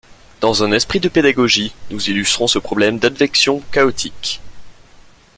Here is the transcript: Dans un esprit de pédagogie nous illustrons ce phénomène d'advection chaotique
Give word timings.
Dans 0.39 0.63
un 0.63 0.71
esprit 0.71 0.99
de 0.99 1.09
pédagogie 1.09 1.75
nous 1.91 2.09
illustrons 2.09 2.47
ce 2.47 2.57
phénomène 2.57 2.97
d'advection 2.97 3.61
chaotique 3.71 4.41